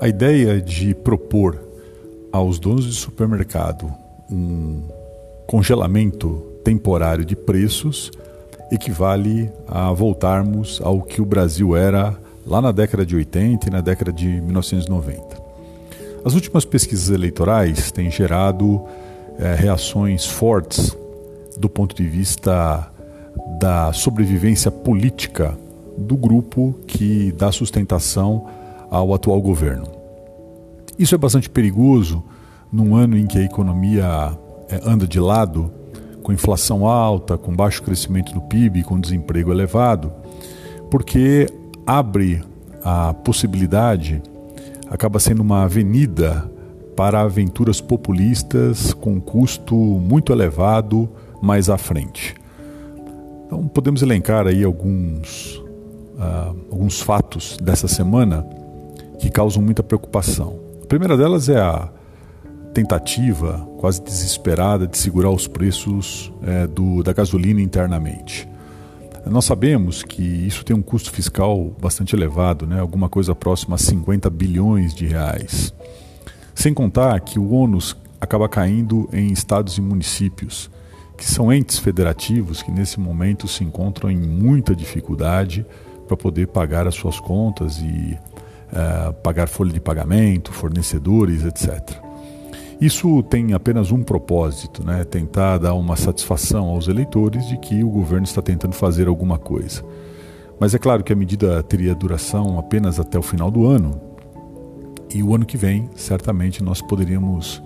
A 0.00 0.06
ideia 0.06 0.60
de 0.60 0.94
propor 0.94 1.58
aos 2.30 2.60
donos 2.60 2.84
de 2.84 2.92
supermercado 2.92 3.92
um 4.30 4.82
congelamento 5.44 6.40
temporário 6.62 7.24
de 7.24 7.34
preços 7.34 8.12
equivale 8.70 9.50
a 9.66 9.90
voltarmos 9.92 10.80
ao 10.84 11.02
que 11.02 11.20
o 11.20 11.24
Brasil 11.24 11.76
era 11.76 12.16
lá 12.46 12.60
na 12.60 12.70
década 12.70 13.04
de 13.04 13.16
80 13.16 13.66
e 13.66 13.70
na 13.72 13.80
década 13.80 14.12
de 14.12 14.26
1990. 14.40 15.42
As 16.24 16.34
últimas 16.34 16.64
pesquisas 16.64 17.10
eleitorais 17.10 17.90
têm 17.90 18.08
gerado 18.08 18.84
é, 19.36 19.54
reações 19.56 20.24
fortes 20.24 20.96
do 21.56 21.68
ponto 21.68 21.96
de 21.96 22.06
vista 22.06 22.88
da 23.58 23.92
sobrevivência 23.92 24.70
política 24.70 25.58
do 25.96 26.16
grupo 26.16 26.72
que 26.86 27.32
dá 27.32 27.50
sustentação 27.50 28.46
ao 28.90 29.14
atual 29.14 29.40
governo. 29.40 29.86
Isso 30.98 31.14
é 31.14 31.18
bastante 31.18 31.48
perigoso 31.48 32.24
num 32.72 32.96
ano 32.96 33.16
em 33.16 33.26
que 33.26 33.38
a 33.38 33.42
economia 33.42 34.36
é, 34.68 34.80
anda 34.84 35.06
de 35.06 35.20
lado, 35.20 35.70
com 36.22 36.32
inflação 36.32 36.86
alta, 36.86 37.38
com 37.38 37.54
baixo 37.54 37.82
crescimento 37.82 38.32
do 38.34 38.40
PIB, 38.42 38.82
com 38.82 39.00
desemprego 39.00 39.50
elevado, 39.50 40.12
porque 40.90 41.46
abre 41.86 42.42
a 42.82 43.14
possibilidade, 43.14 44.22
acaba 44.90 45.18
sendo 45.18 45.40
uma 45.40 45.64
avenida 45.64 46.50
para 46.96 47.20
aventuras 47.20 47.80
populistas 47.80 48.92
com 48.92 49.20
custo 49.20 49.74
muito 49.74 50.32
elevado 50.32 51.08
mais 51.40 51.70
à 51.70 51.78
frente. 51.78 52.34
Então 53.46 53.66
podemos 53.68 54.02
elencar 54.02 54.46
aí 54.46 54.64
alguns, 54.64 55.56
uh, 56.16 56.56
alguns 56.70 57.00
fatos 57.00 57.56
dessa 57.62 57.88
semana 57.88 58.44
que 59.18 59.30
causam 59.30 59.62
muita 59.62 59.82
preocupação. 59.82 60.60
A 60.82 60.86
primeira 60.86 61.16
delas 61.16 61.48
é 61.48 61.60
a 61.60 61.90
tentativa 62.72 63.68
quase 63.78 64.02
desesperada 64.02 64.86
de 64.86 64.96
segurar 64.96 65.30
os 65.30 65.46
preços 65.46 66.32
é, 66.42 66.66
do, 66.66 67.02
da 67.02 67.12
gasolina 67.12 67.60
internamente. 67.60 68.48
Nós 69.26 69.44
sabemos 69.44 70.02
que 70.02 70.22
isso 70.22 70.64
tem 70.64 70.74
um 70.74 70.80
custo 70.80 71.10
fiscal 71.10 71.72
bastante 71.80 72.14
elevado, 72.14 72.66
né? 72.66 72.80
alguma 72.80 73.08
coisa 73.08 73.34
próxima 73.34 73.74
a 73.74 73.78
50 73.78 74.30
bilhões 74.30 74.94
de 74.94 75.06
reais. 75.06 75.74
Sem 76.54 76.72
contar 76.72 77.20
que 77.20 77.38
o 77.38 77.50
ônus 77.50 77.96
acaba 78.20 78.48
caindo 78.48 79.08
em 79.12 79.30
estados 79.32 79.76
e 79.76 79.80
municípios, 79.80 80.70
que 81.16 81.24
são 81.24 81.52
entes 81.52 81.78
federativos 81.78 82.62
que 82.62 82.70
nesse 82.70 82.98
momento 82.98 83.46
se 83.48 83.64
encontram 83.64 84.10
em 84.10 84.16
muita 84.16 84.74
dificuldade 84.74 85.66
para 86.06 86.16
poder 86.16 86.46
pagar 86.48 86.86
as 86.86 86.94
suas 86.94 87.20
contas 87.20 87.78
e 87.78 88.16
uh, 88.72 89.12
pagar 89.14 89.48
folha 89.48 89.72
de 89.72 89.80
pagamento, 89.80 90.52
fornecedores, 90.52 91.44
etc. 91.44 91.96
Isso 92.80 93.22
tem 93.24 93.54
apenas 93.54 93.90
um 93.90 94.02
propósito, 94.02 94.84
né? 94.84 95.02
tentar 95.04 95.58
dar 95.58 95.74
uma 95.74 95.96
satisfação 95.96 96.68
aos 96.68 96.86
eleitores 96.86 97.46
de 97.48 97.58
que 97.58 97.82
o 97.82 97.90
governo 97.90 98.24
está 98.24 98.40
tentando 98.40 98.72
fazer 98.72 99.08
alguma 99.08 99.36
coisa. 99.36 99.84
Mas 100.60 100.74
é 100.74 100.78
claro 100.78 101.02
que 101.02 101.12
a 101.12 101.16
medida 101.16 101.62
teria 101.62 101.94
duração 101.94 102.58
apenas 102.58 103.00
até 103.00 103.18
o 103.18 103.22
final 103.22 103.50
do 103.50 103.66
ano, 103.66 104.00
e 105.12 105.22
o 105.22 105.34
ano 105.34 105.46
que 105.46 105.56
vem, 105.56 105.88
certamente, 105.96 106.62
nós 106.62 106.82
poderíamos 106.82 107.62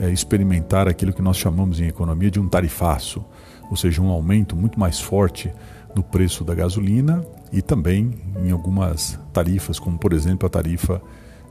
é, 0.00 0.10
experimentar 0.10 0.88
aquilo 0.88 1.12
que 1.12 1.22
nós 1.22 1.36
chamamos 1.36 1.78
em 1.78 1.86
economia 1.86 2.30
de 2.30 2.40
um 2.40 2.48
tarifaço, 2.48 3.24
ou 3.70 3.76
seja, 3.76 4.00
um 4.00 4.08
aumento 4.08 4.56
muito 4.56 4.80
mais 4.80 4.98
forte 4.98 5.52
no 5.94 6.02
preço 6.02 6.42
da 6.42 6.54
gasolina 6.54 7.22
e 7.52 7.62
também 7.62 8.14
em 8.44 8.50
algumas 8.50 9.18
tarifas, 9.32 9.78
como 9.78 9.98
por 9.98 10.12
exemplo 10.12 10.46
a 10.46 10.50
tarifa 10.50 11.00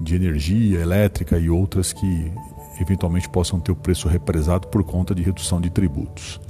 de 0.00 0.14
energia 0.14 0.80
elétrica 0.80 1.38
e 1.38 1.48
outras 1.48 1.92
que 1.92 2.32
eventualmente 2.80 3.28
possam 3.28 3.60
ter 3.60 3.72
o 3.72 3.76
preço 3.76 4.08
represado 4.08 4.68
por 4.68 4.82
conta 4.82 5.14
de 5.14 5.22
redução 5.22 5.60
de 5.60 5.70
tributos. 5.70 6.40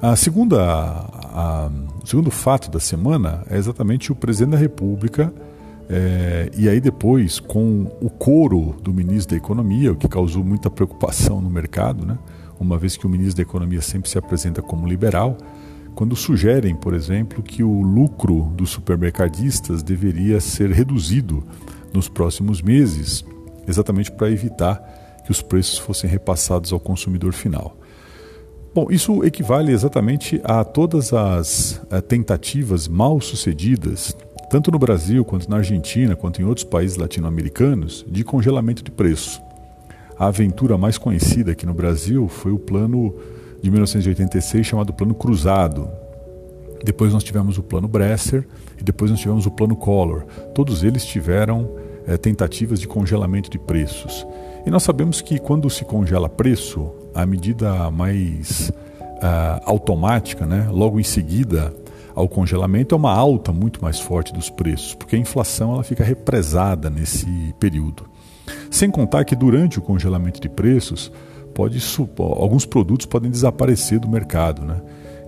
A 0.00 0.14
segunda, 0.14 0.62
a, 0.62 1.70
o 2.02 2.06
segundo 2.06 2.30
fato 2.30 2.70
da 2.70 2.78
semana 2.78 3.42
é 3.50 3.56
exatamente 3.56 4.12
o 4.12 4.14
presidente 4.14 4.52
da 4.52 4.58
República, 4.58 5.32
é, 5.88 6.50
e 6.56 6.68
aí 6.68 6.80
depois 6.80 7.38
com 7.38 7.86
o 8.00 8.10
coro 8.10 8.74
do 8.82 8.92
ministro 8.92 9.34
da 9.34 9.36
Economia, 9.36 9.92
o 9.92 9.96
que 9.96 10.08
causou 10.08 10.44
muita 10.44 10.70
preocupação 10.70 11.40
no 11.40 11.48
mercado, 11.48 12.04
né? 12.04 12.18
uma 12.58 12.78
vez 12.78 12.96
que 12.96 13.06
o 13.06 13.08
ministro 13.08 13.36
da 13.36 13.42
Economia 13.42 13.80
sempre 13.80 14.08
se 14.10 14.18
apresenta 14.18 14.60
como 14.60 14.86
liberal, 14.86 15.36
quando 15.96 16.14
sugerem, 16.14 16.76
por 16.76 16.92
exemplo, 16.92 17.42
que 17.42 17.64
o 17.64 17.80
lucro 17.80 18.52
dos 18.54 18.68
supermercadistas 18.68 19.82
deveria 19.82 20.38
ser 20.40 20.70
reduzido 20.70 21.42
nos 21.90 22.06
próximos 22.06 22.60
meses, 22.60 23.24
exatamente 23.66 24.12
para 24.12 24.30
evitar 24.30 24.76
que 25.24 25.30
os 25.30 25.40
preços 25.40 25.78
fossem 25.78 26.08
repassados 26.08 26.70
ao 26.70 26.78
consumidor 26.78 27.32
final. 27.32 27.74
Bom, 28.74 28.88
isso 28.90 29.24
equivale 29.24 29.72
exatamente 29.72 30.38
a 30.44 30.62
todas 30.62 31.14
as 31.14 31.80
eh, 31.90 32.02
tentativas 32.02 32.86
mal 32.86 33.18
sucedidas, 33.18 34.14
tanto 34.50 34.70
no 34.70 34.78
Brasil 34.78 35.24
quanto 35.24 35.48
na 35.48 35.56
Argentina, 35.56 36.14
quanto 36.14 36.42
em 36.42 36.44
outros 36.44 36.64
países 36.64 36.98
latino-americanos, 36.98 38.04
de 38.06 38.22
congelamento 38.22 38.84
de 38.84 38.90
preço. 38.90 39.40
A 40.18 40.26
aventura 40.26 40.76
mais 40.76 40.98
conhecida 40.98 41.52
aqui 41.52 41.64
no 41.64 41.72
Brasil 41.72 42.28
foi 42.28 42.52
o 42.52 42.58
plano 42.58 43.14
de 43.62 43.70
1986 43.70 44.66
chamado 44.66 44.92
Plano 44.92 45.14
Cruzado. 45.14 45.88
Depois 46.84 47.12
nós 47.12 47.24
tivemos 47.24 47.58
o 47.58 47.62
Plano 47.62 47.88
Bresser 47.88 48.46
e 48.78 48.84
depois 48.84 49.10
nós 49.10 49.20
tivemos 49.20 49.46
o 49.46 49.50
Plano 49.50 49.76
Collor. 49.76 50.24
Todos 50.54 50.82
eles 50.84 51.04
tiveram 51.04 51.68
é, 52.06 52.16
tentativas 52.16 52.78
de 52.78 52.86
congelamento 52.86 53.50
de 53.50 53.58
preços. 53.58 54.26
E 54.64 54.70
nós 54.70 54.82
sabemos 54.82 55.20
que 55.20 55.38
quando 55.38 55.68
se 55.70 55.84
congela 55.84 56.28
preço, 56.28 56.92
a 57.14 57.24
medida 57.24 57.90
mais 57.90 58.70
uh, 58.70 59.60
automática, 59.64 60.44
né, 60.44 60.68
logo 60.70 61.00
em 61.00 61.04
seguida 61.04 61.74
ao 62.14 62.28
congelamento, 62.28 62.94
é 62.94 62.98
uma 62.98 63.12
alta 63.12 63.52
muito 63.52 63.82
mais 63.82 64.00
forte 64.00 64.32
dos 64.32 64.50
preços, 64.50 64.94
porque 64.94 65.16
a 65.16 65.18
inflação 65.18 65.74
ela 65.74 65.82
fica 65.82 66.02
represada 66.02 66.90
nesse 66.90 67.26
período. 67.60 68.04
Sem 68.70 68.90
contar 68.90 69.24
que 69.24 69.36
durante 69.36 69.78
o 69.78 69.82
congelamento 69.82 70.40
de 70.40 70.48
preços, 70.48 71.12
pode, 71.56 71.82
alguns 72.18 72.66
produtos 72.66 73.06
podem 73.06 73.30
desaparecer 73.30 73.98
do 73.98 74.06
mercado. 74.06 74.62
Né? 74.62 74.76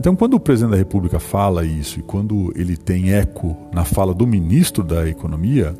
Então, 0.00 0.16
quando 0.16 0.34
o 0.34 0.40
presidente 0.40 0.70
da 0.70 0.78
República 0.78 1.20
fala 1.20 1.66
isso 1.66 2.00
e 2.00 2.02
quando 2.02 2.50
ele 2.56 2.78
tem 2.78 3.12
eco 3.12 3.54
na 3.70 3.84
fala 3.84 4.14
do 4.14 4.26
ministro 4.26 4.82
da 4.82 5.06
Economia, 5.06 5.74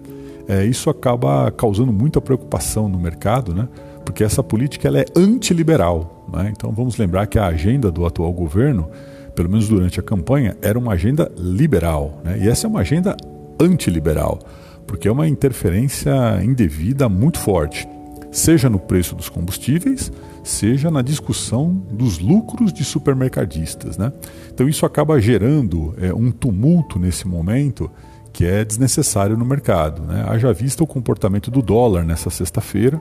é, 0.46 0.62
isso 0.66 0.90
acaba 0.90 1.50
causando 1.50 1.90
muita 1.94 2.20
preocupação 2.20 2.90
no 2.90 2.98
mercado, 2.98 3.54
né? 3.54 3.66
porque 4.04 4.22
essa 4.22 4.42
política 4.42 4.86
ela 4.86 5.00
é 5.00 5.06
antiliberal. 5.16 6.26
Né? 6.30 6.52
Então 6.54 6.70
vamos 6.72 6.98
lembrar 6.98 7.26
que 7.26 7.38
a 7.38 7.46
agenda 7.46 7.90
do 7.90 8.04
atual 8.04 8.30
governo, 8.30 8.90
pelo 9.34 9.48
menos 9.48 9.66
durante 9.66 9.98
a 9.98 10.02
campanha, 10.02 10.54
era 10.60 10.78
uma 10.78 10.92
agenda 10.92 11.32
liberal. 11.38 12.20
Né? 12.22 12.40
E 12.42 12.48
essa 12.48 12.66
é 12.66 12.68
uma 12.68 12.80
agenda 12.80 13.16
antiliberal, 13.58 14.38
porque 14.86 15.08
é 15.08 15.12
uma 15.12 15.26
interferência 15.26 16.12
indevida 16.44 17.08
muito 17.08 17.38
forte, 17.38 17.88
seja 18.34 18.68
no 18.68 18.80
preço 18.80 19.14
dos 19.14 19.28
combustíveis, 19.28 20.12
seja 20.42 20.90
na 20.90 21.02
discussão 21.02 21.72
dos 21.72 22.18
lucros 22.18 22.72
de 22.72 22.84
supermercadistas. 22.84 23.96
Né? 23.96 24.12
Então 24.52 24.68
isso 24.68 24.84
acaba 24.84 25.20
gerando 25.20 25.94
é, 26.00 26.12
um 26.12 26.32
tumulto 26.32 26.98
nesse 26.98 27.28
momento 27.28 27.88
que 28.32 28.44
é 28.44 28.64
desnecessário 28.64 29.36
no 29.36 29.44
mercado. 29.44 30.02
Né? 30.02 30.24
Haja 30.28 30.52
vista 30.52 30.82
o 30.82 30.86
comportamento 30.86 31.48
do 31.48 31.62
dólar 31.62 32.04
nessa 32.04 32.28
sexta-feira. 32.28 33.00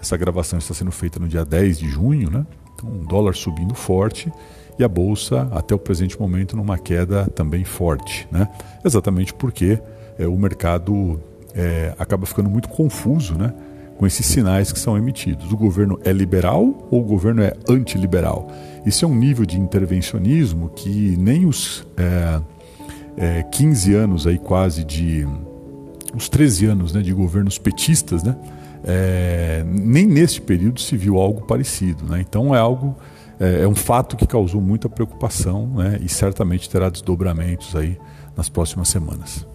Essa 0.00 0.16
gravação 0.16 0.58
está 0.58 0.74
sendo 0.74 0.90
feita 0.90 1.20
no 1.20 1.28
dia 1.28 1.44
10 1.44 1.78
de 1.78 1.88
junho, 1.88 2.28
né? 2.28 2.44
Então, 2.74 2.90
um 2.90 3.04
dólar 3.04 3.34
subindo 3.34 3.74
forte 3.74 4.30
e 4.76 4.82
a 4.82 4.88
bolsa, 4.88 5.48
até 5.52 5.74
o 5.74 5.78
presente 5.78 6.20
momento, 6.20 6.56
numa 6.56 6.76
queda 6.76 7.26
também 7.28 7.64
forte, 7.64 8.28
né? 8.30 8.48
Exatamente 8.84 9.32
porque 9.32 9.80
é, 10.18 10.26
o 10.26 10.36
mercado 10.36 11.18
é, 11.54 11.94
acaba 11.98 12.26
ficando 12.26 12.50
muito 12.50 12.68
confuso, 12.68 13.34
né? 13.34 13.54
Com 13.98 14.06
esses 14.06 14.26
sinais 14.26 14.72
que 14.72 14.78
são 14.78 14.98
emitidos. 14.98 15.52
O 15.52 15.56
governo 15.56 15.98
é 16.04 16.12
liberal 16.12 16.88
ou 16.90 17.00
o 17.00 17.04
governo 17.04 17.42
é 17.42 17.52
antiliberal? 17.68 18.50
Isso 18.84 19.04
é 19.04 19.08
um 19.08 19.14
nível 19.14 19.46
de 19.46 19.58
intervencionismo 19.58 20.68
que 20.70 21.16
nem 21.16 21.46
os. 21.46 21.86
É, 21.96 22.40
é, 23.16 23.42
15 23.42 23.94
anos 23.94 24.26
aí 24.26 24.38
quase 24.38 24.84
de 24.84 25.26
uns 26.14 26.28
13 26.28 26.66
anos 26.66 26.92
né, 26.92 27.02
de 27.02 27.12
governos 27.12 27.58
petistas, 27.58 28.22
né, 28.22 28.36
é, 28.84 29.64
nem 29.66 30.06
nesse 30.06 30.40
período 30.40 30.80
se 30.80 30.96
viu 30.96 31.18
algo 31.18 31.42
parecido. 31.42 32.04
Né? 32.04 32.20
Então 32.20 32.54
é 32.54 32.58
algo 32.58 32.96
é, 33.40 33.62
é, 33.62 33.68
um 33.68 33.74
fato 33.74 34.16
que 34.16 34.26
causou 34.26 34.60
muita 34.60 34.88
preocupação 34.88 35.66
né, 35.66 35.98
e 36.02 36.08
certamente 36.08 36.68
terá 36.68 36.88
desdobramentos 36.88 37.74
aí 37.74 37.98
nas 38.36 38.48
próximas 38.48 38.88
semanas. 38.88 39.46